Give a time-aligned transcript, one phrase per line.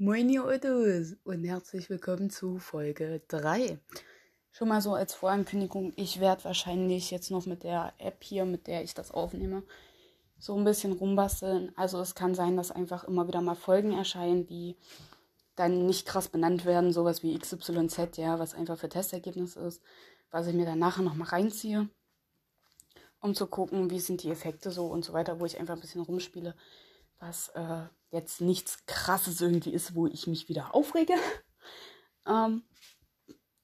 [0.00, 3.80] Moin ihr Ottos und herzlich willkommen zu Folge 3.
[4.52, 8.68] Schon mal so als Vorankündigung, ich werde wahrscheinlich jetzt noch mit der App hier, mit
[8.68, 9.64] der ich das aufnehme,
[10.38, 11.72] so ein bisschen rumbasteln.
[11.74, 14.76] Also es kann sein, dass einfach immer wieder mal Folgen erscheinen, die
[15.56, 19.82] dann nicht krass benannt werden, sowas wie XYZ, ja, was einfach für Testergebnis ist,
[20.30, 21.88] was ich mir dann nachher nochmal reinziehe,
[23.18, 25.80] um zu gucken, wie sind die Effekte so und so weiter, wo ich einfach ein
[25.80, 26.54] bisschen rumspiele,
[27.18, 31.14] was äh, jetzt nichts krasses irgendwie ist, wo ich mich wieder aufrege.
[32.26, 32.62] ähm,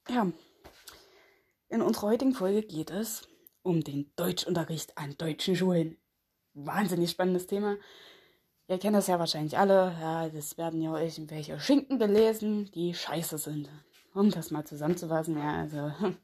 [0.08, 0.30] ja,
[1.68, 3.26] in unserer heutigen Folge geht es
[3.62, 5.96] um den Deutschunterricht an deutschen Schulen.
[6.52, 7.76] Wahnsinnig spannendes Thema.
[8.68, 9.96] Ihr kennt das ja wahrscheinlich alle.
[10.00, 13.68] Ja, das werden ja irgendwelche Schinken gelesen, die scheiße sind.
[14.14, 15.92] Um das mal zusammenzufassen, ja, also.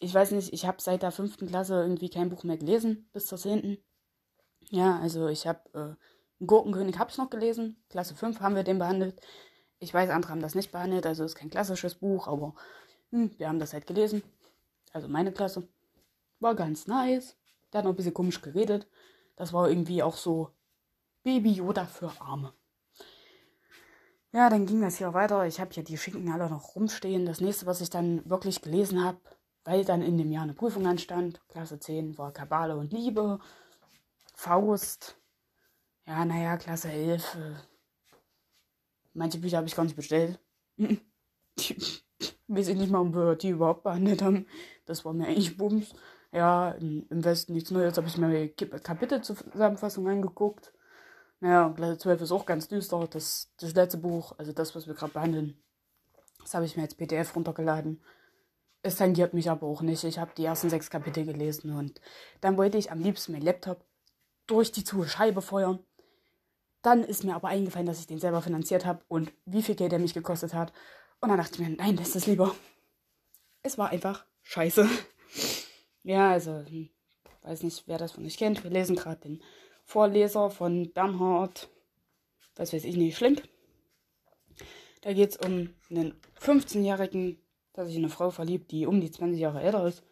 [0.00, 3.26] Ich weiß nicht, ich habe seit der fünften Klasse irgendwie kein Buch mehr gelesen, bis
[3.26, 3.78] zur zehnten.
[4.70, 7.82] Ja, also ich habe äh, Gurkenkönig habe ich noch gelesen.
[7.90, 9.20] Klasse 5 haben wir den behandelt.
[9.80, 12.54] Ich weiß, andere haben das nicht behandelt, also ist kein klassisches Buch, aber
[13.10, 14.22] hm, wir haben das halt gelesen.
[14.92, 15.68] Also meine Klasse.
[16.40, 17.36] War ganz nice.
[17.72, 18.88] Der hat noch ein bisschen komisch geredet.
[19.36, 20.50] Das war irgendwie auch so
[21.22, 22.52] Baby Yoda für Arme.
[24.32, 25.46] Ja, dann ging das hier weiter.
[25.46, 27.26] Ich habe hier die Schinken alle noch rumstehen.
[27.26, 29.18] Das nächste, was ich dann wirklich gelesen habe,
[29.64, 33.38] weil dann in dem Jahr eine Prüfung anstand, Klasse 10 war Kabale und Liebe,
[34.34, 35.16] Faust.
[36.08, 37.34] Ja, naja, Klasse 11.
[37.34, 37.54] Äh,
[39.12, 40.40] manche Bücher habe ich gar nicht bestellt.
[40.78, 44.46] Weiß ich nicht mal, ob wir die überhaupt behandelt haben.
[44.86, 45.94] Das war mir eigentlich Bums.
[46.32, 47.98] Ja, im Westen nichts Neues.
[47.98, 50.72] Habe ich mir Kapitelzusammenfassung angeguckt.
[51.40, 53.06] Naja, Klasse 12 ist auch ganz düster.
[53.06, 55.62] Das, das letzte Buch, also das, was wir gerade behandeln,
[56.40, 58.02] das habe ich mir als PDF runtergeladen.
[58.80, 60.04] Es tangiert mich aber auch nicht.
[60.04, 62.00] Ich habe die ersten sechs Kapitel gelesen und
[62.40, 63.84] dann wollte ich am liebsten meinen Laptop
[64.46, 65.80] durch die zu Scheibe feuern.
[66.82, 69.92] Dann ist mir aber eingefallen, dass ich den selber finanziert habe und wie viel Geld
[69.92, 70.72] er mich gekostet hat.
[71.20, 72.54] Und dann dachte ich mir, nein, das ist lieber.
[73.62, 74.88] Es war einfach scheiße.
[76.04, 76.88] Ja, also, hm,
[77.42, 78.62] weiß nicht, wer das von euch kennt.
[78.62, 79.42] Wir lesen gerade den
[79.84, 81.68] Vorleser von Bernhard,
[82.56, 83.42] was weiß ich nicht, Schlink.
[85.02, 87.38] Da geht es um einen 15-Jährigen,
[87.76, 90.02] der sich in eine Frau verliebt, die um die 20 Jahre älter ist.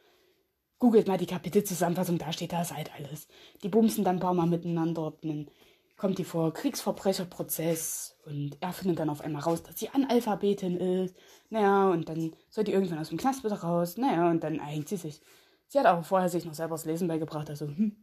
[0.78, 3.28] Googelt mal die Kapitelzusammenfassung, da steht das halt alles.
[3.62, 5.50] Die bumsen dann ein paar Mal miteinander, dann
[5.96, 11.16] kommt die vor Kriegsverbrecherprozess und er findet dann auf einmal raus, dass sie Analphabetin ist.
[11.48, 13.96] Naja, und dann soll die irgendwann aus dem Knast wieder raus.
[13.96, 15.20] Naja, und dann eint sie sich.
[15.68, 17.96] Sie hat aber vorher sich noch selber das Lesen beigebracht, also, hm.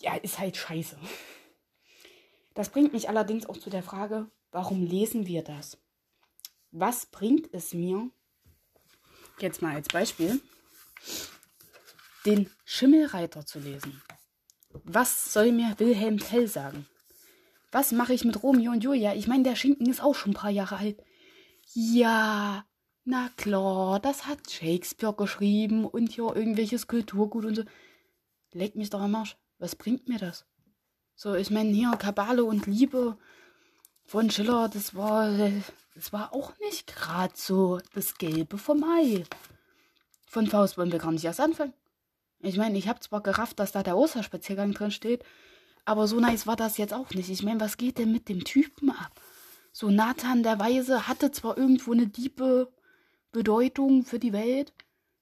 [0.00, 0.96] Ja, ist halt scheiße.
[2.54, 5.78] Das bringt mich allerdings auch zu der Frage, warum lesen wir das?
[6.72, 8.10] Was bringt es mir,
[9.40, 10.40] jetzt mal als Beispiel,
[12.26, 14.02] den Schimmelreiter zu lesen.
[14.72, 16.86] Was soll mir Wilhelm Tell sagen?
[17.72, 19.14] Was mache ich mit Romeo und Julia?
[19.14, 21.02] Ich meine, der Schinken ist auch schon ein paar Jahre alt.
[21.72, 22.64] Ja,
[23.04, 27.64] na klar, das hat Shakespeare geschrieben und hier irgendwelches Kulturgut und so.
[28.52, 29.36] Leg mich doch am Arsch.
[29.58, 30.46] Was bringt mir das?
[31.14, 33.16] So, ich meine, hier Kabale und Liebe
[34.04, 35.30] von Schiller, das war,
[35.94, 39.24] das war auch nicht gerade so das Gelbe vom Ei.
[40.26, 41.74] Von Faust wollen wir gar nicht erst anfangen.
[42.42, 45.24] Ich meine, ich habe zwar gerafft, dass da der Osterspaziergang drin steht,
[45.84, 47.28] aber so nice war das jetzt auch nicht.
[47.28, 49.20] Ich meine, was geht denn mit dem Typen ab?
[49.72, 52.72] So Nathan der Weise hatte zwar irgendwo eine diebe
[53.32, 54.72] Bedeutung für die Welt,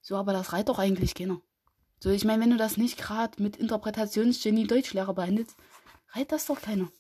[0.01, 1.41] so, aber das reiht doch eigentlich keiner.
[2.01, 5.57] So, ich meine, wenn du das nicht gerade mit Interpretationsgenie Deutschlehrer behandelst,
[6.13, 6.91] reiht das doch keiner.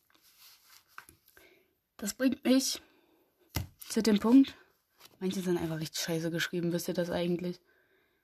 [1.96, 2.82] Das bringt mich
[3.88, 4.54] zu dem Punkt,
[5.20, 7.60] manche sind einfach richtig scheiße geschrieben, wisst ihr das eigentlich?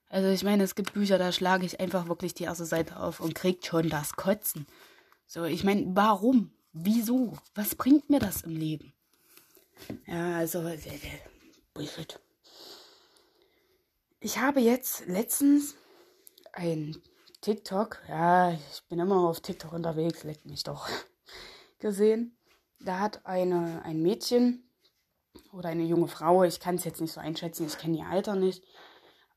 [0.09, 3.20] Also ich meine, es gibt Bücher, da schlage ich einfach wirklich die erste Seite auf
[3.20, 4.66] und kriegt schon das Kotzen.
[5.26, 6.53] So, ich meine, warum?
[6.72, 7.37] Wieso?
[7.54, 8.93] Was bringt mir das im Leben?
[10.06, 11.20] Ja, also, äh, äh,
[11.72, 12.20] Bullshit.
[14.20, 15.76] Ich habe jetzt letztens
[16.53, 16.97] ein
[17.41, 20.88] TikTok, ja, ich bin immer auf TikTok unterwegs, leckt mich doch,
[21.78, 22.37] gesehen.
[22.81, 24.70] Da hat eine, ein Mädchen
[25.52, 28.34] oder eine junge Frau, ich kann es jetzt nicht so einschätzen, ich kenne ihr Alter
[28.34, 28.64] nicht,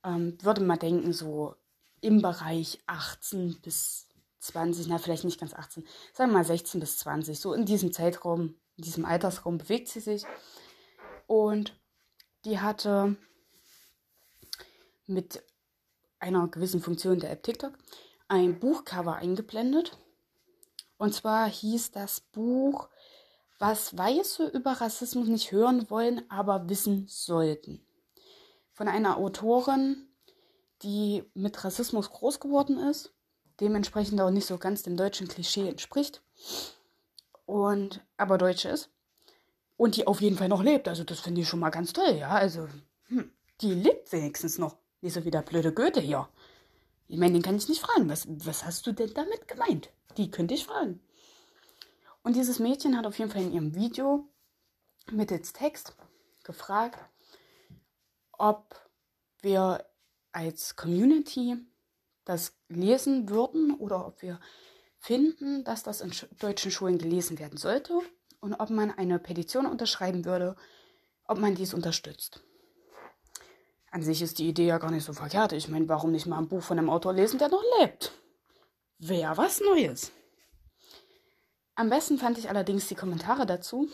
[0.07, 1.55] ähm, würde man denken, so
[2.01, 4.07] im Bereich 18 bis
[4.39, 7.91] 20, na vielleicht nicht ganz 18, sagen wir mal 16 bis 20, so in diesem
[7.91, 10.23] Zeitraum, in diesem Altersraum bewegt sie sich.
[11.25, 11.77] Und
[12.45, 13.17] die hatte
[15.05, 15.43] mit
[16.19, 17.73] einer gewissen Funktion der App TikTok
[18.27, 19.97] ein Buchcover eingeblendet.
[20.97, 22.89] Und zwar hieß das Buch,
[23.59, 27.86] was Weiße über Rassismus nicht hören wollen, aber wissen sollten
[28.77, 30.07] von einer Autorin,
[30.83, 33.11] die mit Rassismus groß geworden ist,
[33.59, 36.21] dementsprechend auch nicht so ganz dem deutschen Klischee entspricht
[37.47, 38.91] und aber Deutsche ist.
[39.77, 40.87] Und die auf jeden Fall noch lebt.
[40.87, 42.29] Also das finde ich schon mal ganz toll, ja.
[42.29, 42.67] Also,
[43.07, 43.31] hm,
[43.61, 44.77] die lebt wenigstens noch.
[45.01, 46.29] Nicht so wie der blöde Goethe hier.
[47.07, 48.09] Ich meine, den kann ich nicht fragen.
[48.09, 49.89] Was, was hast du denn damit gemeint?
[50.17, 50.99] Die könnte ich fragen.
[52.21, 54.27] Und dieses Mädchen hat auf jeden Fall in ihrem Video
[55.11, 55.95] mittels Text
[56.43, 56.99] gefragt,
[58.37, 58.75] ob
[59.41, 59.85] wir
[60.31, 61.57] als Community
[62.25, 64.39] das lesen würden oder ob wir
[64.99, 67.99] finden, dass das in deutschen Schulen gelesen werden sollte
[68.39, 70.55] und ob man eine Petition unterschreiben würde,
[71.25, 72.41] ob man dies unterstützt.
[73.91, 75.53] An sich ist die Idee ja gar nicht so verkehrt.
[75.53, 78.11] Ich meine, warum nicht mal ein Buch von einem Autor lesen, der noch lebt?
[78.99, 80.11] Wäre was Neues.
[81.75, 83.87] Am besten fand ich allerdings die Kommentare dazu.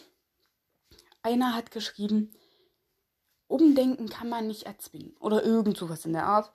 [1.22, 2.34] Einer hat geschrieben,
[3.54, 5.16] Umdenken kann man nicht erzwingen.
[5.20, 6.52] Oder irgend sowas in der Art.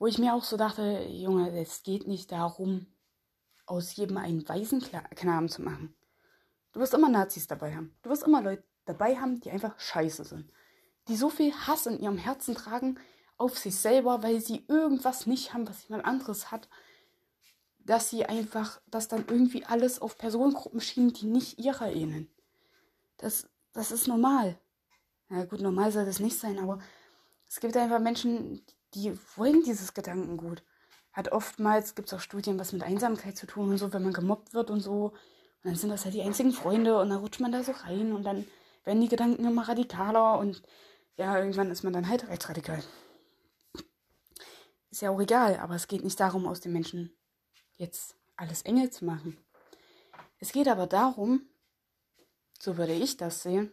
[0.00, 2.86] Wo ich mir auch so dachte, Junge, es geht nicht darum,
[3.66, 5.94] aus jedem einen Waisenknaben zu machen.
[6.72, 7.96] Du wirst immer Nazis dabei haben.
[8.02, 10.50] Du wirst immer Leute dabei haben, die einfach scheiße sind.
[11.06, 12.98] Die so viel Hass in ihrem Herzen tragen
[13.36, 16.68] auf sich selber, weil sie irgendwas nicht haben, was jemand anderes hat.
[17.78, 22.28] Dass sie einfach, dass dann irgendwie alles auf Personengruppen schieben, die nicht ihrer ähneln.
[23.18, 24.58] Das, das ist normal.
[25.30, 26.78] Ja gut, normal soll das nicht sein, aber
[27.48, 28.62] es gibt einfach Menschen,
[28.94, 30.62] die wollen dieses Gedankengut.
[31.12, 34.12] Hat oftmals, gibt es auch Studien, was mit Einsamkeit zu tun und so, wenn man
[34.12, 35.06] gemobbt wird und so.
[35.06, 38.12] Und dann sind das halt die einzigen Freunde und dann rutscht man da so rein
[38.12, 38.46] und dann
[38.84, 40.62] werden die Gedanken immer radikaler und
[41.16, 42.82] ja, irgendwann ist man dann halt rechtsradikal.
[44.90, 47.12] Ist ja auch egal, aber es geht nicht darum, aus den Menschen
[47.76, 49.36] jetzt alles Engel zu machen.
[50.38, 51.42] Es geht aber darum,
[52.58, 53.72] so würde ich das sehen,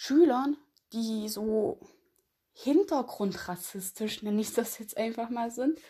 [0.00, 0.56] Schülern,
[0.92, 1.80] die so
[2.52, 5.80] hintergrundrassistisch, nenne ich das jetzt einfach mal, sind,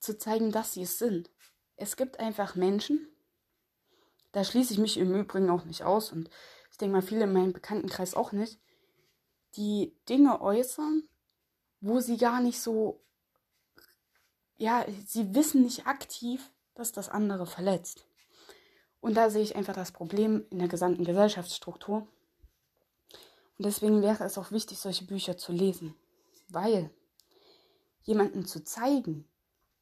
[0.00, 1.30] zu zeigen, dass sie es sind.
[1.76, 3.08] Es gibt einfach Menschen,
[4.32, 6.28] da schließe ich mich im Übrigen auch nicht aus und
[6.70, 8.60] ich denke mal viele in meinem Bekanntenkreis auch nicht,
[9.56, 11.08] die Dinge äußern,
[11.80, 13.02] wo sie gar nicht so,
[14.58, 18.04] ja, sie wissen nicht aktiv, dass das andere verletzt.
[19.00, 22.06] Und da sehe ich einfach das Problem in der gesamten Gesellschaftsstruktur,
[23.58, 25.96] und deswegen wäre es auch wichtig, solche Bücher zu lesen.
[26.48, 26.90] Weil
[28.02, 29.28] jemanden zu zeigen,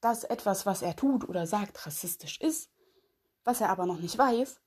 [0.01, 2.71] dass etwas, was er tut oder sagt, rassistisch ist,
[3.45, 4.61] was er aber noch nicht weiß,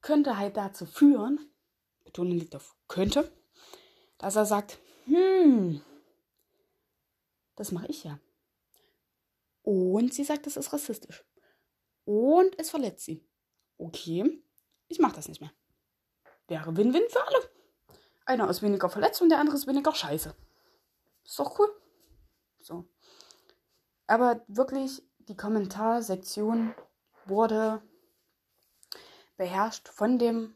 [0.00, 1.38] könnte halt dazu führen,
[2.04, 3.32] Betonung liegt auf könnte,
[4.18, 5.80] dass er sagt, hm,
[7.54, 8.18] das mache ich ja.
[9.62, 11.24] Und sie sagt, das ist rassistisch.
[12.04, 13.24] Und es verletzt sie.
[13.76, 14.42] Okay,
[14.88, 15.52] ich mache das nicht mehr.
[16.48, 17.57] Wäre Win-Win für alle.
[18.28, 20.34] Einer ist weniger verletzt und der andere ist weniger scheiße.
[21.24, 21.70] Ist doch cool.
[22.60, 22.84] So.
[24.06, 26.74] Aber wirklich, die Kommentarsektion
[27.24, 27.80] wurde
[29.38, 30.54] beherrscht von dem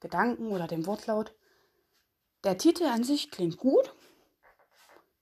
[0.00, 1.34] Gedanken oder dem Wortlaut.
[2.42, 3.94] Der Titel an sich klingt gut,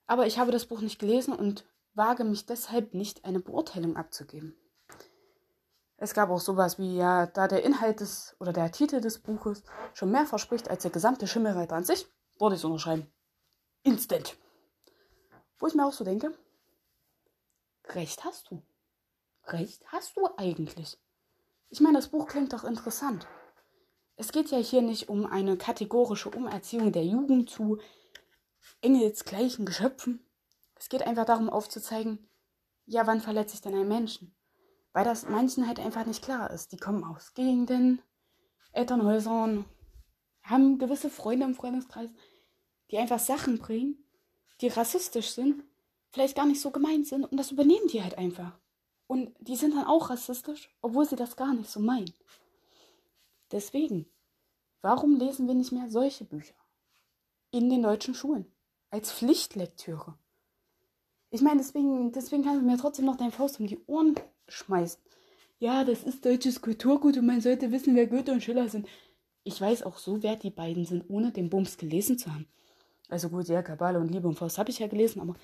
[0.07, 4.57] aber ich habe das Buch nicht gelesen und wage mich deshalb nicht, eine Beurteilung abzugeben.
[6.03, 9.63] Es gab auch sowas wie, ja, da der Inhalt des oder der Titel des Buches
[9.95, 12.09] schon mehr verspricht als der gesamte Schimmelreiter an sich,
[12.41, 13.07] würde ich es unterschreiben.
[13.85, 14.37] Instant.
[15.61, 16.37] Wo ich mir auch so denke,
[17.91, 18.65] recht hast du.
[19.45, 20.99] Recht hast du eigentlich.
[21.69, 23.29] Ich meine, das Buch klingt doch interessant.
[24.17, 27.79] Es geht ja hier nicht um eine kategorische Umerziehung der Jugend zu
[28.81, 30.27] engelsgleichen Geschöpfen.
[30.75, 32.29] Es geht einfach darum aufzuzeigen,
[32.87, 34.35] ja, wann verletze ich denn einen Menschen?
[34.93, 36.73] Weil das manchen halt einfach nicht klar ist.
[36.73, 38.03] Die kommen aus Gegenden,
[38.73, 39.65] Elternhäusern,
[40.43, 42.11] haben gewisse Freunde im Freundeskreis,
[42.91, 44.05] die einfach Sachen bringen,
[44.61, 45.65] die rassistisch sind,
[46.11, 48.59] vielleicht gar nicht so gemeint sind und das übernehmen die halt einfach.
[49.07, 52.13] Und die sind dann auch rassistisch, obwohl sie das gar nicht so meinen.
[53.51, 54.07] Deswegen,
[54.81, 56.55] warum lesen wir nicht mehr solche Bücher
[57.51, 58.51] in den deutschen Schulen
[58.91, 60.19] als Pflichtlektüre?
[61.31, 64.15] Ich meine, deswegen, deswegen kannst du mir trotzdem noch deinen Faust um die Ohren
[64.49, 65.01] schmeißt.
[65.59, 68.89] Ja, das ist deutsches Kulturgut und man sollte wissen, wer Goethe und Schiller sind.
[69.45, 72.47] Ich weiß auch so, wer die beiden sind, ohne den Bums gelesen zu haben.
[73.09, 75.35] Also gut, ja, Kabale und Liebe und Faust habe ich ja gelesen, aber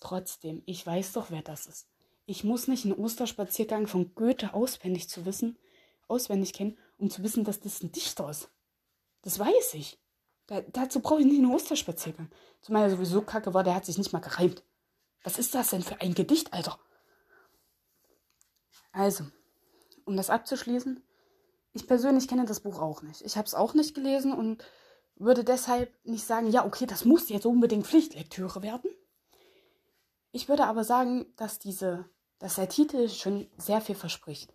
[0.00, 1.88] trotzdem, ich weiß doch, wer das ist.
[2.26, 5.56] Ich muss nicht einen Osterspaziergang von Goethe auswendig zu wissen,
[6.08, 8.50] auswendig kennen, um zu wissen, dass das ein Dichter ist.
[9.22, 9.98] Das weiß ich.
[10.46, 12.30] Da, dazu brauche ich nicht einen Osterspaziergang.
[12.60, 14.62] Zumal er sowieso kacke war, der hat sich nicht mal gereimt.
[15.22, 16.78] Was ist das denn für ein Gedicht, Alter?
[18.96, 19.24] Also,
[20.06, 21.02] um das abzuschließen,
[21.74, 23.20] ich persönlich kenne das Buch auch nicht.
[23.20, 24.64] Ich habe es auch nicht gelesen und
[25.16, 28.90] würde deshalb nicht sagen, ja, okay, das muss jetzt unbedingt Pflichtlektüre werden.
[30.32, 34.54] Ich würde aber sagen, dass diese, dass der Titel schon sehr viel verspricht.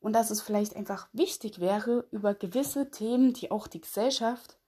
[0.00, 4.58] und dass es vielleicht einfach wichtig wäre, über gewisse Themen, die auch die Gesellschaft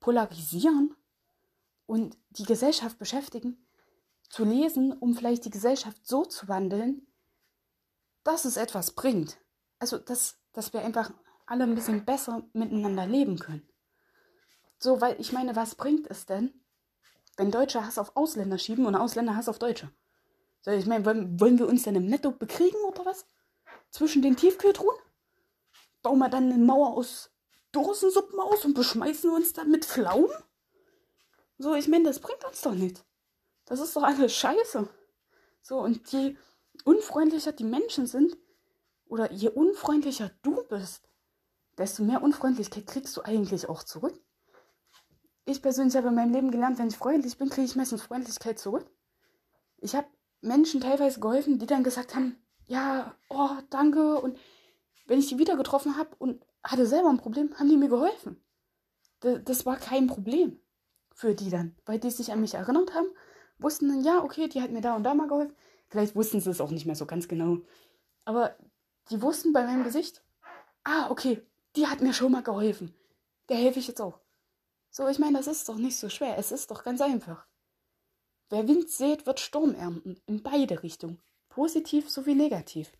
[0.00, 0.94] polarisieren
[1.86, 3.66] und die Gesellschaft beschäftigen,
[4.28, 7.06] zu lesen, um vielleicht die Gesellschaft so zu wandeln,
[8.24, 9.38] dass es etwas bringt.
[9.78, 11.12] Also, dass, dass wir einfach
[11.46, 13.68] alle ein bisschen besser miteinander leben können.
[14.78, 16.52] So, weil ich meine, was bringt es denn,
[17.36, 19.90] wenn Deutsche Hass auf Ausländer schieben und Ausländer Hass auf Deutsche?
[20.62, 23.26] So, ich meine, wollen, wollen wir uns denn im Netto bekriegen oder was?
[23.90, 24.96] Zwischen den Tiefkühltruhen?
[26.02, 27.30] Bauen wir dann eine Mauer aus
[27.72, 30.30] Dosensuppen aus und beschmeißen uns dann mit Pflaumen?
[31.58, 33.04] So, ich meine, das bringt uns doch nicht.
[33.66, 34.88] Das ist doch alles scheiße.
[35.62, 36.36] So, und je
[36.84, 38.36] unfreundlicher die Menschen sind,
[39.06, 41.08] oder je unfreundlicher du bist,
[41.78, 44.18] desto mehr Unfreundlichkeit kriegst du eigentlich auch zurück.
[45.44, 48.58] Ich persönlich habe in meinem Leben gelernt, wenn ich freundlich bin, kriege ich meistens Freundlichkeit
[48.58, 48.86] zurück.
[49.78, 50.06] Ich habe
[50.40, 54.20] Menschen teilweise geholfen, die dann gesagt haben, ja, oh, danke.
[54.20, 54.38] Und
[55.06, 58.42] wenn ich die wieder getroffen habe und hatte selber ein Problem, haben die mir geholfen.
[59.20, 60.60] Das war kein Problem
[61.14, 63.06] für die dann, weil die sich an mich erinnert haben,
[63.58, 65.54] wussten dann, ja, okay, die hat mir da und da mal geholfen.
[65.94, 67.58] Vielleicht wussten sie es auch nicht mehr so ganz genau.
[68.24, 68.56] Aber
[69.10, 70.24] die wussten bei meinem Gesicht,
[70.82, 71.40] ah, okay,
[71.76, 72.92] die hat mir schon mal geholfen.
[73.48, 74.18] Der helfe ich jetzt auch.
[74.90, 76.36] So, ich meine, das ist doch nicht so schwer.
[76.36, 77.46] Es ist doch ganz einfach.
[78.50, 80.20] Wer Wind sät, wird Sturm ernten.
[80.26, 81.22] In beide Richtungen.
[81.48, 82.90] Positiv sowie negativ.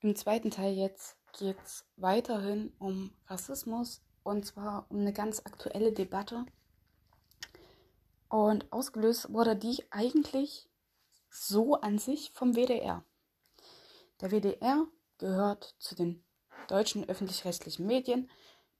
[0.00, 5.92] Im zweiten Teil jetzt geht es weiterhin um Rassismus und zwar um eine ganz aktuelle
[5.92, 6.44] Debatte.
[8.28, 10.68] Und ausgelöst wurde die eigentlich
[11.30, 13.04] so an sich vom WDR.
[14.20, 14.86] Der WDR
[15.18, 16.24] gehört zu den
[16.68, 18.30] deutschen öffentlich-rechtlichen Medien.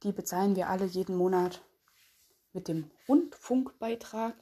[0.02, 1.62] Die bezahlen wir alle jeden Monat
[2.52, 4.34] mit dem Rundfunkbeitrag.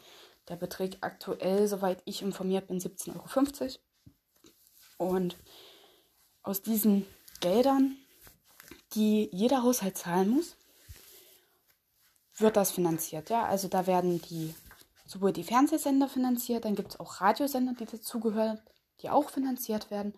[0.49, 3.79] Der beträgt aktuell, soweit ich informiert bin, 17,50
[4.99, 5.13] Euro.
[5.13, 5.37] Und
[6.43, 7.07] aus diesen
[7.41, 7.97] Geldern,
[8.95, 10.57] die jeder Haushalt zahlen muss,
[12.37, 13.31] wird das finanziert.
[13.31, 14.55] Ja, also da werden die
[15.15, 18.61] sowohl die Fernsehsender finanziert, dann gibt es auch Radiosender, die dazugehören,
[19.01, 20.15] die auch finanziert werden.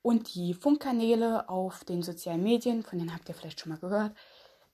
[0.00, 4.16] Und die Funkkanäle auf den sozialen Medien, von denen habt ihr vielleicht schon mal gehört.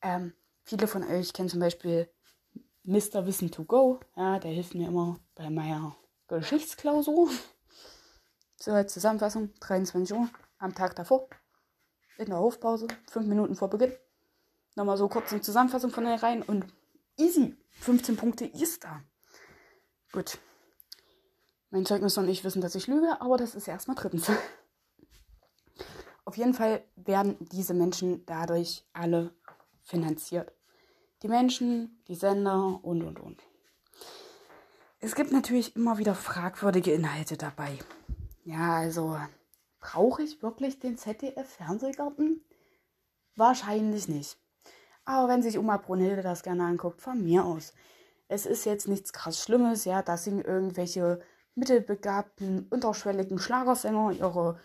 [0.03, 2.11] Ähm, viele von euch kennen zum Beispiel
[2.83, 3.27] Mr.
[3.27, 4.01] Wissen to Go.
[4.17, 5.97] Ja, der hilft mir immer bei meiner
[6.29, 7.31] Geschichtsklausur.
[8.57, 10.29] So, als Zusammenfassung, 23 Uhr
[10.59, 11.29] am Tag davor.
[12.17, 13.93] In der Hofpause, fünf Minuten vor Beginn.
[14.75, 16.65] Nochmal so kurz eine Zusammenfassung von der rein und
[17.19, 17.57] easy.
[17.81, 19.03] 15 Punkte ist da.
[20.15, 20.39] Gut.
[21.71, 24.31] Mein Zeugnis und ich wissen, dass ich lüge, aber das ist erstmal drittens.
[26.25, 29.35] Auf jeden Fall werden diese Menschen dadurch alle
[29.83, 30.53] finanziert.
[31.23, 33.43] Die Menschen, die Sender und, und, und.
[35.01, 37.77] Es gibt natürlich immer wieder fragwürdige Inhalte dabei.
[38.45, 39.19] Ja, also
[39.81, 42.45] brauche ich wirklich den ZDF-Fernsehgarten?
[43.35, 44.39] Wahrscheinlich nicht.
[45.05, 47.73] Aber wenn sich Oma Brunhilde das gerne anguckt, von mir aus.
[48.29, 51.21] Es ist jetzt nichts krass Schlimmes, ja, da singen irgendwelche
[51.55, 54.59] mittelbegabten, unterschwelligen Schlagersänger ihre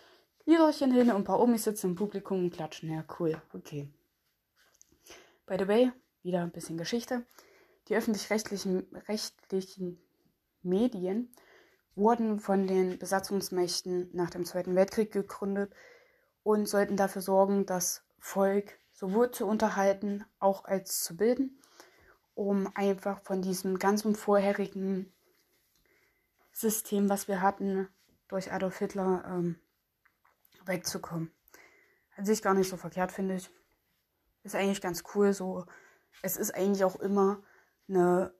[0.45, 2.91] Liederchen hin und ein paar Omis sitzen im Publikum und klatschen.
[2.91, 3.91] Ja, cool, okay.
[5.45, 5.91] By the way,
[6.23, 7.25] wieder ein bisschen Geschichte.
[7.87, 10.01] Die öffentlich-rechtlichen rechtlichen
[10.61, 11.33] Medien
[11.95, 15.73] wurden von den Besatzungsmächten nach dem Zweiten Weltkrieg gegründet
[16.43, 21.58] und sollten dafür sorgen, das Volk sowohl zu unterhalten, auch als zu bilden,
[22.39, 25.11] um einfach von diesem ganzen vorherigen
[26.53, 27.89] System, was wir hatten,
[28.29, 29.59] durch Adolf Hitler ähm,
[30.63, 31.33] wegzukommen.
[32.15, 33.49] An sich gar nicht so verkehrt, finde ich.
[34.43, 35.33] Ist eigentlich ganz cool.
[35.33, 35.65] So,
[36.21, 37.43] es ist eigentlich auch immer
[37.89, 38.33] eine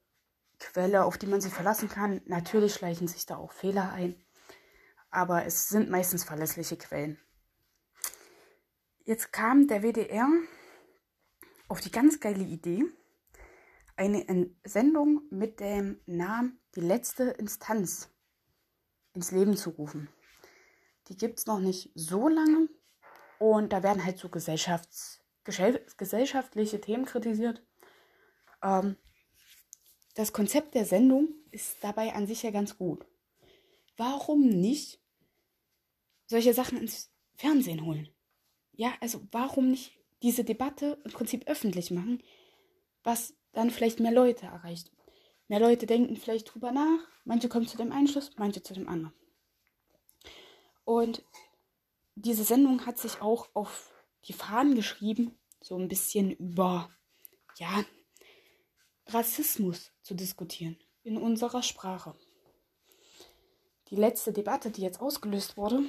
[0.60, 2.22] Quelle, auf die man sich verlassen kann.
[2.26, 4.16] Natürlich schleichen sich da auch Fehler ein,
[5.12, 7.20] aber es sind meistens verlässliche Quellen.
[9.04, 10.30] Jetzt kam der WDR
[11.68, 12.86] auf die ganz geile Idee,
[14.00, 18.10] eine Sendung mit dem Namen Die letzte Instanz
[19.14, 20.08] ins Leben zu rufen.
[21.10, 22.70] Die gibt es noch nicht so lange.
[23.40, 27.66] Und da werden halt so gesellschafts gesellschaftliche Themen kritisiert.
[28.62, 28.98] Ähm,
[30.14, 33.06] das Konzept der Sendung ist dabei an sich ja ganz gut.
[33.98, 35.02] Warum nicht
[36.28, 38.10] solche Sachen ins Fernsehen holen?
[38.74, 42.22] Ja, also warum nicht diese Debatte im Prinzip öffentlich machen,
[43.04, 44.92] was dann vielleicht mehr Leute erreicht.
[45.48, 49.14] Mehr Leute denken vielleicht drüber nach, manche kommen zu dem Einschluss, manche zu dem anderen.
[50.86, 51.24] Und
[52.16, 53.92] diese Sendung hat sich auch auf
[54.26, 56.90] die Fahnen geschrieben, so ein bisschen über,
[57.58, 57.84] ja,
[59.08, 62.16] Rassismus zu diskutieren in unserer Sprache.
[63.90, 65.84] Die letzte Debatte, die jetzt ausgelöst wurde,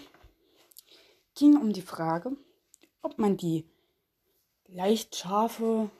[1.34, 2.36] ging um die Frage,
[3.02, 3.68] ob man die
[4.68, 5.90] leicht scharfe,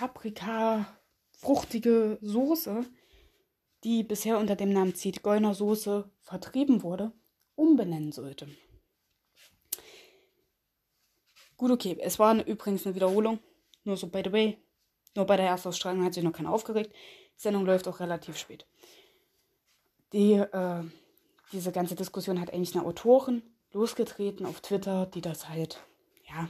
[0.00, 0.86] paprika,
[1.30, 2.86] fruchtige Soße,
[3.84, 7.12] die bisher unter dem Namen Zigeunersoße vertrieben wurde,
[7.54, 8.48] umbenennen sollte.
[11.58, 11.98] Gut, okay.
[12.00, 13.40] Es war übrigens eine Wiederholung.
[13.84, 14.56] Nur so by the way.
[15.14, 16.94] Nur bei der Erstausstrahlung hat sich noch keiner aufgeregt.
[17.36, 18.66] Die Sendung läuft auch relativ spät.
[20.14, 20.82] Die, äh,
[21.52, 23.42] diese ganze Diskussion hat eigentlich eine Autorin
[23.72, 25.78] losgetreten auf Twitter, die das halt,
[26.26, 26.48] ja,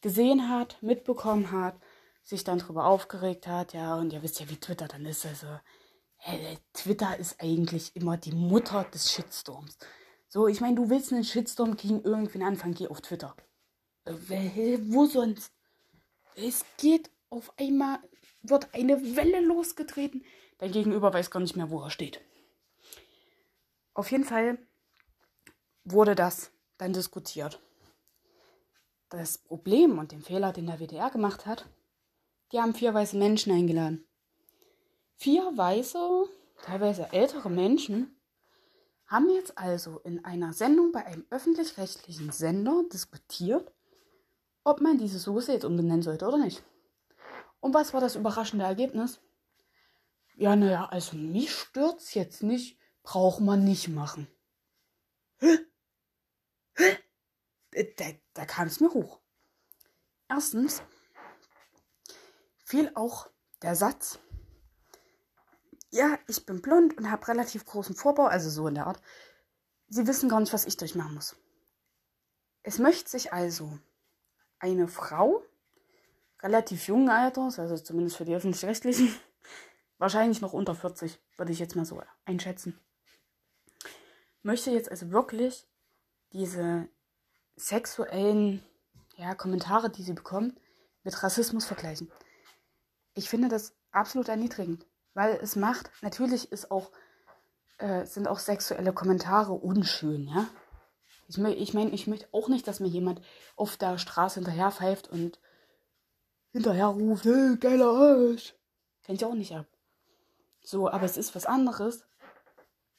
[0.00, 1.74] gesehen hat, mitbekommen hat,
[2.28, 5.24] sich dann darüber aufgeregt hat, ja, und ihr wisst ja, wie Twitter dann ist.
[5.24, 5.46] Also,
[6.18, 9.78] hey, Twitter ist eigentlich immer die Mutter des Shitstorms.
[10.28, 13.34] So, ich meine, du willst einen Shitstorm gegen irgendwen anfangen, geh auf Twitter.
[14.04, 15.54] Äh, wo sonst?
[16.34, 17.98] Es geht auf einmal,
[18.42, 20.22] wird eine Welle losgetreten.
[20.58, 22.20] Dein Gegenüber weiß gar nicht mehr, wo er steht.
[23.94, 24.58] Auf jeden Fall
[25.84, 27.58] wurde das dann diskutiert.
[29.08, 31.66] Das Problem und den Fehler, den der WDR gemacht hat,
[32.52, 34.06] die haben vier weiße Menschen eingeladen.
[35.16, 36.24] Vier weiße,
[36.62, 38.20] teilweise ältere Menschen
[39.06, 43.72] haben jetzt also in einer Sendung bei einem öffentlich-rechtlichen Sender diskutiert,
[44.64, 46.62] ob man diese Soße jetzt umbenennen sollte oder nicht.
[47.60, 49.20] Und was war das überraschende Ergebnis?
[50.36, 54.28] Ja, naja, also mich stört's jetzt nicht, braucht man nicht machen.
[55.38, 55.58] Hä?
[56.74, 56.98] Hä?
[57.96, 59.20] Da, da kam es mir hoch.
[60.28, 60.82] Erstens
[62.68, 63.30] fiel auch
[63.62, 64.18] der Satz,
[65.90, 69.00] ja, ich bin blond und habe relativ großen Vorbau, also so in der Art.
[69.88, 71.34] Sie wissen gar nicht, was ich durchmachen muss.
[72.62, 73.78] Es möchte sich also
[74.58, 75.42] eine Frau,
[76.42, 79.14] relativ jungen Alters, also zumindest für die öffentlich-rechtlichen,
[79.98, 82.78] wahrscheinlich noch unter 40, würde ich jetzt mal so einschätzen,
[84.42, 85.66] möchte jetzt also wirklich
[86.34, 86.86] diese
[87.56, 88.62] sexuellen
[89.16, 90.60] ja, Kommentare, die sie bekommen,
[91.02, 92.12] mit Rassismus vergleichen.
[93.18, 96.92] Ich finde das absolut erniedrigend, weil es macht, natürlich ist auch,
[97.78, 100.46] äh, sind auch sexuelle Kommentare unschön, ja.
[101.26, 103.20] Ich, ich meine, ich möchte auch nicht, dass mir jemand
[103.56, 105.40] auf der Straße hinterher pfeift und
[106.52, 108.54] hinterher ruft, hey, geiler Arsch.
[109.02, 109.66] Kennt ihr auch nicht ab.
[110.62, 112.06] So, aber es ist was anderes,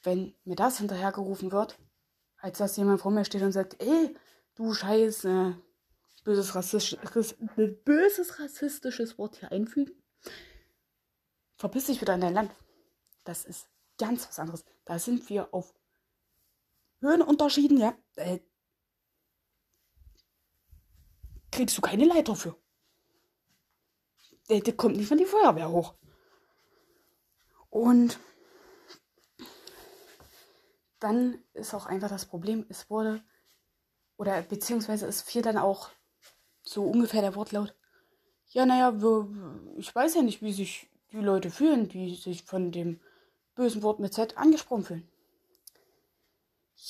[0.02, 1.78] wenn mir das hinterhergerufen wird,
[2.36, 4.14] als dass jemand vor mir steht und sagt, ey,
[4.54, 5.54] du scheiß äh,
[6.24, 6.98] böses, Rassistisch,
[7.86, 9.99] böses rassistisches Wort hier einfügen.
[11.60, 12.50] Verpiss dich wieder in dein Land.
[13.24, 13.68] Das ist
[13.98, 14.64] ganz was anderes.
[14.86, 15.74] Da sind wir auf
[17.00, 18.38] Höhenunterschieden, ja, äh,
[21.52, 22.56] kriegst du keine Leiter für.
[24.48, 25.96] Der, der kommt nicht von die Feuerwehr hoch.
[27.68, 28.18] Und
[30.98, 33.22] dann ist auch einfach das Problem, es wurde,
[34.16, 35.90] oder beziehungsweise es fiel dann auch
[36.62, 37.76] so ungefähr der Wortlaut,
[38.46, 38.94] ja, naja,
[39.76, 43.00] ich weiß ja nicht, wie sich die Leute fühlen, die sich von dem
[43.54, 45.08] bösen Wort mit Z angesprochen fühlen.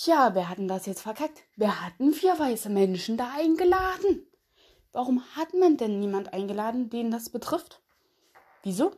[0.04, 1.42] Ja, wer hat denn das jetzt verkackt?
[1.56, 4.26] Wer hatten vier weiße Menschen da eingeladen?
[4.92, 7.82] Warum hat man denn niemand eingeladen, den das betrifft?
[8.62, 8.92] Wieso?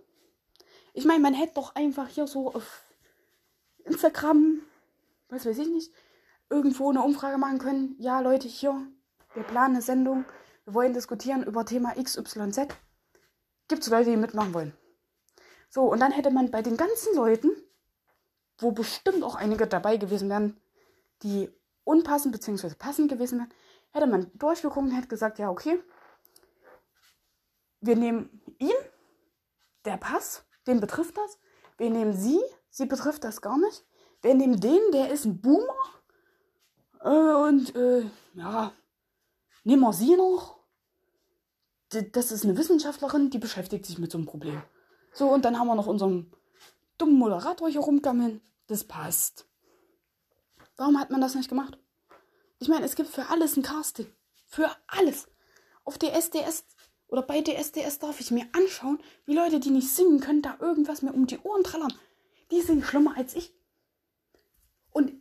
[0.93, 2.83] Ich meine, man hätte doch einfach hier so auf
[3.85, 4.61] Instagram,
[5.29, 5.93] was weiß ich nicht,
[6.51, 7.97] irgendwo eine Umfrage machen können.
[7.99, 8.87] Ja, Leute, hier,
[9.35, 10.25] wir planen eine Sendung,
[10.65, 12.69] wir wollen diskutieren über Thema XYZ.
[13.69, 14.75] Gibt es Leute, die mitmachen wollen?
[15.75, 17.51] So, und dann hätte man bei den ganzen Leuten,
[18.59, 20.61] wo bestimmt auch einige dabei gewesen wären,
[21.23, 21.49] die
[21.85, 22.75] unpassend bzw.
[22.75, 23.55] passend gewesen wären,
[23.93, 25.83] hätte man durchgeguckt und hätte gesagt, ja, okay,
[27.81, 28.69] wir nehmen ihn,
[29.87, 31.39] der Pass, den betrifft das.
[31.79, 33.83] Wir nehmen sie, sie betrifft das gar nicht.
[34.21, 35.75] Wir nehmen den, der ist ein Boomer.
[37.01, 38.05] Äh, und äh,
[38.35, 38.75] ja,
[39.65, 40.59] nehmen wir sie noch.
[42.13, 44.63] Das ist eine Wissenschaftlerin, die beschäftigt sich mit so einem Problem.
[45.13, 46.33] So, und dann haben wir noch unseren
[46.99, 48.41] dummen Moderator hier rumgammeln.
[48.67, 49.47] Das passt.
[50.77, 51.79] Warum hat man das nicht gemacht?
[52.59, 54.07] Ich meine, es gibt für alles ein Casting.
[54.47, 55.29] Für alles.
[55.85, 56.65] Auf DSDS
[57.09, 61.03] oder bei DSDS darf ich mir anschauen, wie Leute, die nicht singen können, da irgendwas
[61.03, 61.93] mir um die Ohren trallern.
[62.51, 63.55] Die sind schlimmer als ich.
[64.93, 65.13] Und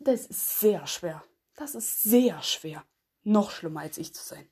[0.00, 1.22] das ist sehr schwer.
[1.54, 2.82] Das ist sehr schwer,
[3.22, 4.48] noch schlimmer als ich zu sein.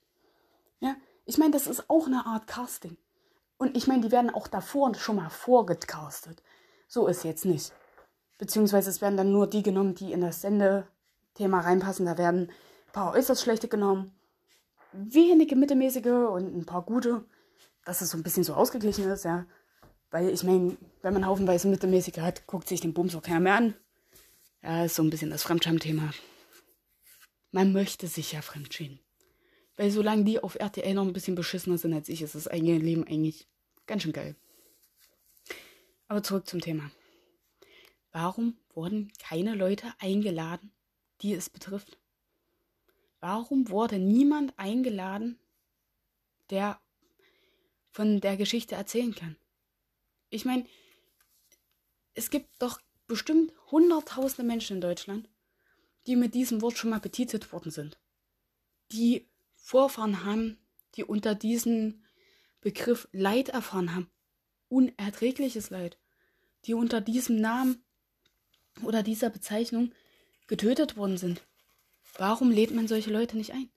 [0.81, 2.97] Ja, ich meine, das ist auch eine Art Casting.
[3.59, 6.43] Und ich meine, die werden auch davor schon mal vorgecastet.
[6.87, 7.73] So ist jetzt nicht.
[8.39, 12.07] Beziehungsweise es werden dann nur die genommen, die in das Sendethema reinpassen.
[12.07, 14.13] Da werden ein paar äußerst schlechte genommen,
[14.93, 17.25] wenige mittelmäßige und ein paar gute.
[17.85, 19.45] Dass es so ein bisschen so ausgeglichen ist, ja.
[20.11, 23.55] Weil ich meine, wenn man haufenweise mittelmäßige hat, guckt sich den Bums auch keiner mehr
[23.57, 23.75] an.
[24.63, 26.11] Ja, ist so ein bisschen das Fremdscham-Thema.
[27.51, 29.01] man möchte sich ja fremdschämen.
[29.79, 32.79] Weil solange die auf RTL noch ein bisschen beschissener sind als ich, ist das eigene
[32.79, 33.47] Leben eigentlich
[33.87, 34.35] ganz schön geil.
[36.09, 36.91] Aber zurück zum Thema.
[38.11, 40.73] Warum wurden keine Leute eingeladen,
[41.23, 41.97] die es betrifft?
[43.21, 45.39] Warum wurde niemand eingeladen,
[46.51, 46.81] der
[47.93, 49.37] von der Geschichte erzählen kann?
[50.29, 50.67] Ich meine,
[52.15, 55.29] es gibt doch bestimmt hunderttausende Menschen in Deutschland,
[56.09, 57.97] die mit diesem Wort schon mal betitelt worden sind.
[58.91, 59.28] Die
[59.69, 60.57] Vorfahren haben,
[60.95, 62.03] die unter diesem
[62.63, 64.11] Begriff Leid erfahren haben.
[64.71, 65.99] Unerträgliches Leid.
[66.65, 67.85] Die unter diesem Namen
[68.83, 69.93] oder dieser Bezeichnung
[70.47, 71.47] getötet worden sind.
[72.17, 73.69] Warum lädt man solche Leute nicht ein?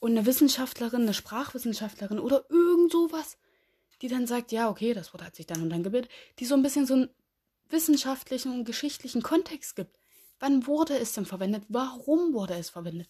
[0.00, 3.38] Und eine Wissenschaftlerin, eine Sprachwissenschaftlerin oder irgend sowas,
[4.02, 6.56] die dann sagt, ja, okay, das Wort hat sich dann und dann gebildet, die so
[6.56, 7.10] ein bisschen so einen
[7.68, 9.96] wissenschaftlichen und geschichtlichen Kontext gibt.
[10.40, 11.62] Wann wurde es denn verwendet?
[11.68, 13.08] Warum wurde es verwendet?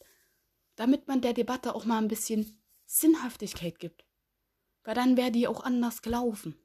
[0.80, 4.06] Damit man der Debatte auch mal ein bisschen Sinnhaftigkeit gibt.
[4.82, 6.56] Weil dann wäre die auch anders gelaufen.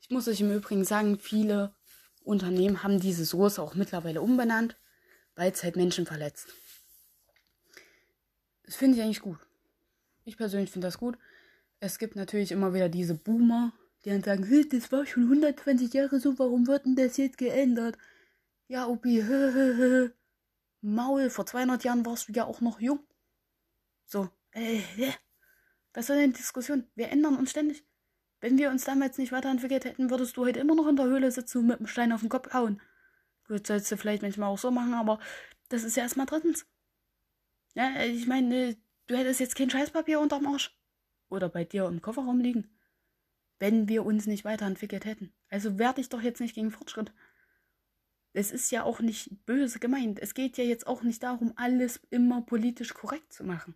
[0.00, 1.74] Ich muss euch im Übrigen sagen, viele
[2.22, 4.78] Unternehmen haben diese Soße auch mittlerweile umbenannt,
[5.34, 6.48] weil es halt Menschen verletzt.
[8.62, 9.38] Das finde ich eigentlich gut.
[10.24, 11.18] Ich persönlich finde das gut.
[11.80, 13.74] Es gibt natürlich immer wieder diese Boomer,
[14.06, 17.36] die dann sagen, hey, das war schon 120 Jahre so, warum wird denn das jetzt
[17.36, 17.98] geändert?
[18.66, 20.10] Ja, hö, hö.
[20.84, 23.00] Maul, vor 200 Jahren warst du ja auch noch jung.
[24.04, 24.82] So, äh,
[25.94, 26.86] was soll denn die Diskussion?
[26.94, 27.86] Wir ändern uns ständig.
[28.40, 31.30] Wenn wir uns damals nicht weiterentwickelt hätten, würdest du heute immer noch in der Höhle
[31.30, 32.82] sitzen und mit dem Stein auf den Kopf hauen.
[33.48, 35.18] Gut, sollst du vielleicht manchmal auch so machen, aber
[35.70, 36.66] das ist ja erstmal drittens.
[37.74, 40.78] Ja, ich meine, du hättest jetzt kein Scheißpapier unterm Arsch.
[41.30, 42.78] Oder bei dir im Kofferraum liegen.
[43.58, 45.32] Wenn wir uns nicht weiterentwickelt hätten.
[45.48, 47.10] Also werde ich doch jetzt nicht gegen Fortschritt.
[48.34, 50.18] Es ist ja auch nicht böse gemeint.
[50.18, 53.74] Es geht ja jetzt auch nicht darum, alles immer politisch korrekt zu machen.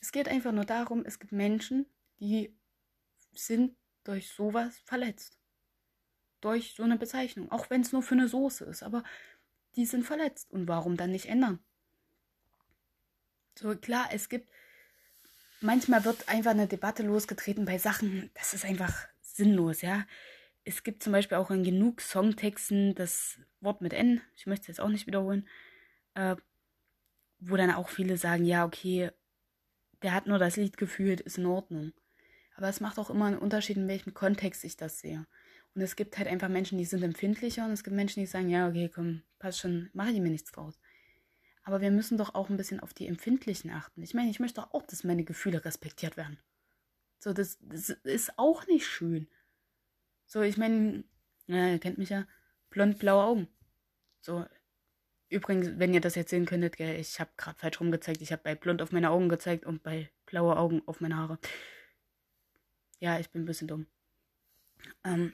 [0.00, 1.86] Es geht einfach nur darum, es gibt Menschen,
[2.20, 2.56] die
[3.34, 5.36] sind durch sowas verletzt.
[6.40, 7.50] Durch so eine Bezeichnung.
[7.50, 8.84] Auch wenn es nur für eine Soße ist.
[8.84, 9.02] Aber
[9.74, 10.52] die sind verletzt.
[10.52, 11.58] Und warum dann nicht ändern?
[13.58, 14.48] So klar, es gibt.
[15.60, 20.06] Manchmal wird einfach eine Debatte losgetreten bei Sachen, das ist einfach sinnlos, ja.
[20.64, 24.68] Es gibt zum Beispiel auch in genug Songtexten das Wort mit N, ich möchte es
[24.68, 25.48] jetzt auch nicht wiederholen,
[26.14, 26.36] äh,
[27.38, 29.10] wo dann auch viele sagen, ja, okay,
[30.02, 31.92] der hat nur das Lied gefühlt, ist in Ordnung.
[32.56, 35.26] Aber es macht auch immer einen Unterschied, in welchem Kontext ich das sehe.
[35.74, 38.50] Und es gibt halt einfach Menschen, die sind empfindlicher und es gibt Menschen, die sagen,
[38.50, 40.78] ja, okay, komm, passt schon, mache ich mir nichts draus.
[41.62, 44.02] Aber wir müssen doch auch ein bisschen auf die Empfindlichen achten.
[44.02, 46.38] Ich meine, ich möchte auch, dass meine Gefühle respektiert werden.
[47.18, 49.28] So, das, das ist auch nicht schön.
[50.32, 51.02] So, ich meine,
[51.48, 52.24] ja, ihr kennt mich ja,
[52.70, 53.48] blond-blaue Augen.
[54.20, 54.46] So,
[55.28, 58.22] übrigens, wenn ihr das jetzt sehen könntet, gell, ich habe gerade falsch rumgezeigt.
[58.22, 61.40] Ich habe bei blond auf meine Augen gezeigt und bei blaue Augen auf meine Haare.
[63.00, 63.88] Ja, ich bin ein bisschen dumm.
[65.02, 65.32] Ähm,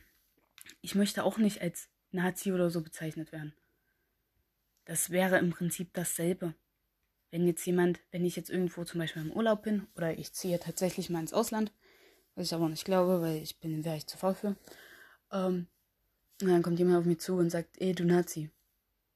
[0.81, 3.55] ich möchte auch nicht als Nazi oder so bezeichnet werden.
[4.87, 6.55] Das wäre im Prinzip dasselbe.
[7.31, 10.59] Wenn jetzt jemand, wenn ich jetzt irgendwo zum Beispiel im Urlaub bin oder ich ziehe
[10.59, 11.71] tatsächlich mal ins Ausland,
[12.35, 14.57] was ich aber nicht glaube, weil ich bin, wäre ich zu faul für,
[15.37, 15.66] ähm,
[16.42, 18.51] und dann kommt jemand auf mich zu und sagt, ey, du Nazi.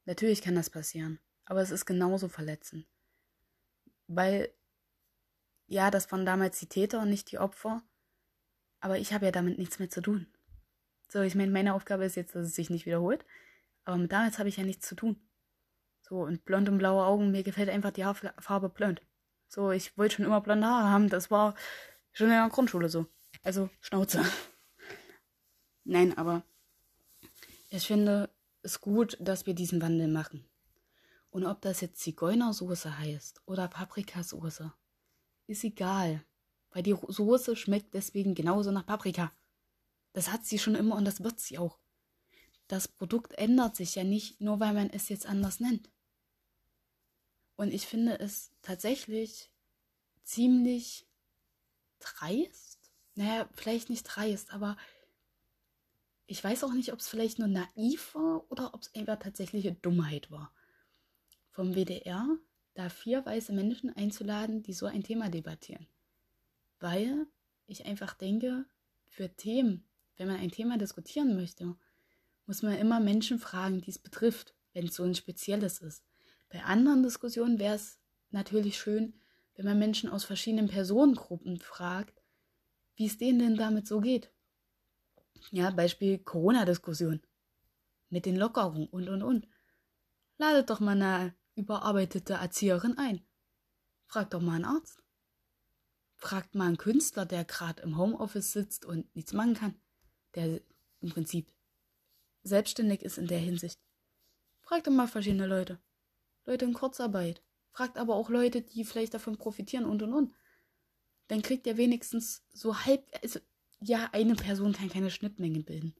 [0.05, 2.87] Natürlich kann das passieren, aber es ist genauso verletzend.
[4.07, 4.49] Weil,
[5.67, 7.83] ja, das waren damals die Täter und nicht die Opfer.
[8.79, 10.27] Aber ich habe ja damit nichts mehr zu tun.
[11.07, 13.25] So, ich meine, meine Aufgabe ist jetzt, dass es sich nicht wiederholt.
[13.85, 15.21] Aber mit damals habe ich ja nichts zu tun.
[16.01, 19.01] So, und blond und blaue Augen, mir gefällt einfach die Haarfarbe blond.
[19.47, 21.09] So, ich wollte schon immer blonde Haare haben.
[21.09, 21.53] Das war
[22.11, 23.05] schon in der Grundschule so.
[23.43, 24.25] Also, Schnauze.
[25.83, 26.43] Nein, aber
[27.69, 28.29] ich finde
[28.63, 30.45] es gut, dass wir diesen Wandel machen.
[31.31, 34.73] Und ob das jetzt Zigeunersoße heißt oder Paprikasoße,
[35.47, 36.23] ist egal.
[36.71, 39.31] Weil die Soße schmeckt deswegen genauso nach Paprika.
[40.13, 41.77] Das hat sie schon immer und das wird sie auch.
[42.67, 45.89] Das Produkt ändert sich ja nicht, nur weil man es jetzt anders nennt.
[47.55, 49.51] Und ich finde es tatsächlich
[50.23, 51.05] ziemlich
[51.99, 52.79] dreist.
[53.15, 54.77] Naja, vielleicht nicht dreist, aber
[56.31, 59.73] ich weiß auch nicht, ob es vielleicht nur naiv war oder ob es einfach tatsächliche
[59.73, 60.53] Dummheit war.
[61.51, 62.25] Vom WDR,
[62.73, 65.87] da vier weiße Menschen einzuladen, die so ein Thema debattieren
[66.81, 67.27] weil
[67.67, 68.65] ich einfach denke,
[69.07, 71.75] für Themen, wenn man ein Thema diskutieren möchte,
[72.45, 76.03] muss man immer Menschen fragen, die es betrifft, wenn es so ein spezielles ist.
[76.49, 77.99] Bei anderen Diskussionen wäre es
[78.31, 79.13] natürlich schön,
[79.55, 82.21] wenn man Menschen aus verschiedenen Personengruppen fragt,
[82.95, 84.31] wie es denen denn damit so geht.
[85.49, 87.21] Ja, Beispiel Corona-Diskussion.
[88.09, 89.47] Mit den Lockerungen und, und, und.
[90.37, 93.25] Ladet doch mal eine überarbeitete Erzieherin ein.
[94.05, 95.01] Frag doch mal einen Arzt.
[96.15, 99.81] Fragt mal einen Künstler, der gerade im Homeoffice sitzt und nichts machen kann,
[100.35, 100.61] der
[100.99, 101.51] im Prinzip
[102.43, 103.79] selbstständig ist in der Hinsicht.
[104.61, 105.79] Fragt doch mal verschiedene Leute.
[106.45, 107.41] Leute in Kurzarbeit.
[107.71, 110.33] Fragt aber auch Leute, die vielleicht davon profitieren und und und.
[111.27, 113.05] Dann kriegt ihr wenigstens so halb.
[113.21, 113.39] Also,
[113.81, 115.95] ja, eine Person kann keine Schnittmenge bilden.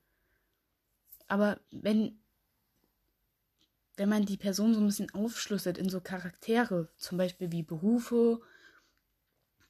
[1.27, 2.19] Aber wenn,
[3.97, 8.39] wenn man die Person so ein bisschen aufschlüsselt in so Charaktere, zum Beispiel wie Berufe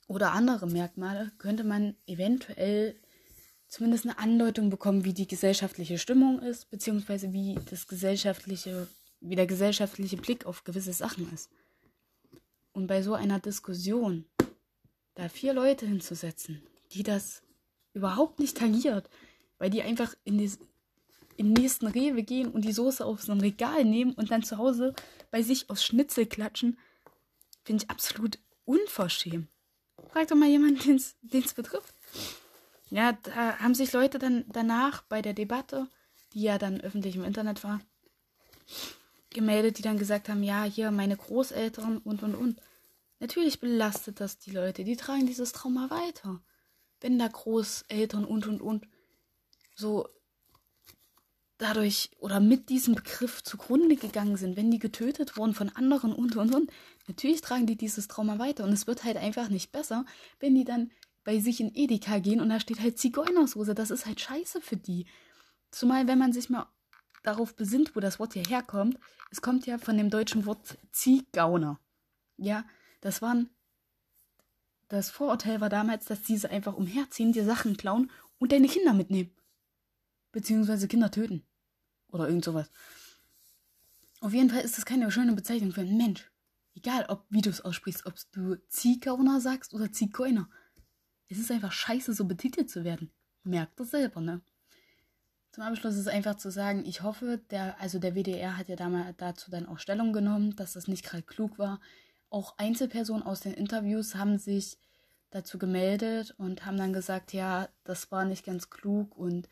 [0.08, 3.00] oder andere Merkmale, könnte man eventuell
[3.68, 8.88] zumindest eine Andeutung bekommen, wie die gesellschaftliche Stimmung ist, beziehungsweise wie das gesellschaftliche,
[9.22, 11.50] wie der gesellschaftliche Blick auf gewisse Sachen ist.
[12.74, 14.26] Und bei so einer Diskussion,
[15.16, 17.44] da vier Leute hinzusetzen, die das
[17.94, 19.10] überhaupt nicht tangiert,
[19.58, 20.52] weil die einfach in die,
[21.38, 24.58] im nächsten Rewe gehen und die Soße auf so ein Regal nehmen und dann zu
[24.58, 24.94] Hause
[25.30, 26.78] bei sich aus Schnitzel klatschen,
[27.64, 29.48] finde ich absolut unverschämt.
[30.10, 31.94] Frag doch mal jemanden, den es betrifft.
[32.90, 35.88] Ja, da haben sich Leute dann danach bei der Debatte,
[36.34, 37.80] die ja dann öffentlich im Internet war,
[39.30, 42.62] gemeldet, die dann gesagt haben, ja, hier meine Großeltern und und und.
[43.20, 46.42] Natürlich belastet das die Leute, die tragen dieses Trauma weiter.
[47.02, 48.88] Wenn da Großeltern und und und
[49.76, 50.08] so
[51.58, 56.36] dadurch oder mit diesem Begriff zugrunde gegangen sind, wenn die getötet wurden von anderen und
[56.36, 56.72] und und,
[57.08, 60.06] natürlich tragen die dieses Trauma weiter und es wird halt einfach nicht besser,
[60.40, 60.92] wenn die dann
[61.24, 63.76] bei sich in Edeka gehen und da steht halt Zigeunersoße.
[63.76, 65.06] Das ist halt scheiße für die.
[65.70, 66.68] Zumal, wenn man sich mal
[67.24, 68.98] darauf besinnt, wo das Wort hier herkommt,
[69.30, 71.80] es kommt ja von dem deutschen Wort Ziehgauner.
[72.38, 72.66] Ja,
[73.02, 73.50] das waren.
[74.92, 79.32] Das Vorurteil war damals, dass diese einfach umherziehen, dir Sachen klauen und deine Kinder mitnehmen.
[80.34, 81.44] Beziehungsweise Kinder töten.
[82.12, 82.70] Oder irgend sowas.
[84.20, 86.30] Auf jeden Fall ist das keine schöne Bezeichnung für einen Mensch.
[86.76, 90.50] Egal, ob, wie du es aussprichst, ob du Ziehgauner sagst oder Zigeuner.
[91.30, 93.12] Es ist einfach scheiße, so betitelt zu werden.
[93.44, 94.42] Merkt das selber, ne?
[95.54, 99.16] Zum Abschluss ist einfach zu sagen, ich hoffe, der, also der WDR hat ja damals
[99.16, 101.80] dazu dann auch Stellung genommen, dass das nicht gerade klug war.
[102.32, 104.80] Auch Einzelpersonen aus den Interviews haben sich
[105.32, 109.48] dazu gemeldet und haben dann gesagt, ja, das war nicht ganz klug und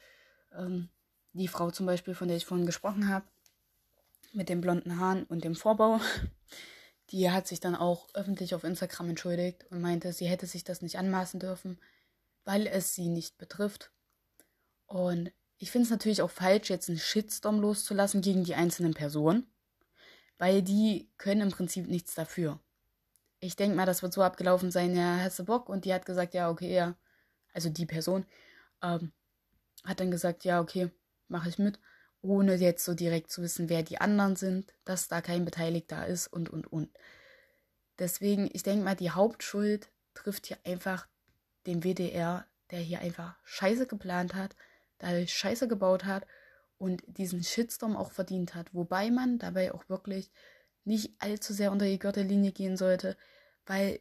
[0.58, 0.89] ähm,
[1.34, 3.26] die Frau zum Beispiel, von der ich vorhin gesprochen habe,
[4.34, 6.00] mit den blonden Haaren und dem Vorbau,
[7.12, 10.82] die hat sich dann auch öffentlich auf Instagram entschuldigt und meinte, sie hätte sich das
[10.82, 11.80] nicht anmaßen dürfen,
[12.46, 13.92] weil es sie nicht betrifft.
[14.86, 19.46] Und ich finde es natürlich auch falsch, jetzt einen Shitstorm loszulassen gegen die einzelnen Personen,
[20.38, 22.60] weil die können im Prinzip nichts dafür.
[23.39, 25.69] Ich denke mal, das wird so abgelaufen sein, ja, hast du Bock?
[25.69, 26.95] Und die hat gesagt, ja, okay, ja.
[27.54, 28.25] Also die Person
[28.84, 29.12] ähm,
[29.84, 30.91] hat dann gesagt, ja, okay,
[31.28, 31.80] mache ich mit,
[32.21, 36.28] ohne jetzt so direkt zu wissen, wer die anderen sind, dass da kein Beteiligter ist
[36.28, 36.89] und, und, und.
[37.97, 41.08] Deswegen, ich denke mal, die Hauptschuld trifft hier einfach
[41.65, 44.56] den WDR, der hier einfach Scheiße geplant hat,
[44.97, 46.25] dadurch Scheiße gebaut hat
[46.78, 48.73] und diesen Shitstorm auch verdient hat.
[48.73, 50.32] Wobei man dabei auch wirklich
[50.86, 53.18] nicht allzu sehr unter die Gürtellinie gehen sollte,
[53.65, 54.00] weil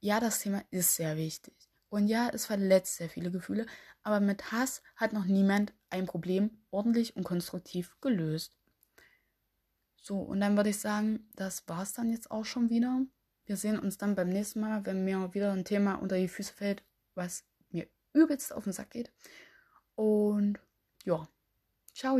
[0.00, 1.54] ja, das Thema ist sehr wichtig.
[1.88, 3.66] Und ja, es verletzt sehr viele Gefühle,
[4.02, 8.56] aber mit Hass hat noch niemand ein Problem ordentlich und konstruktiv gelöst.
[9.96, 13.00] So, und dann würde ich sagen, das war's dann jetzt auch schon wieder.
[13.46, 16.52] Wir sehen uns dann beim nächsten Mal, wenn mir wieder ein Thema unter die Füße
[16.52, 16.82] fällt,
[17.14, 19.12] was mir übelst auf den Sack geht.
[19.94, 20.58] Und
[21.04, 21.26] ja,
[21.94, 22.18] ciao.